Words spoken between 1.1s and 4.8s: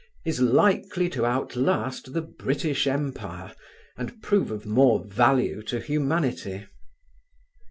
outlast the British Empire, and prove of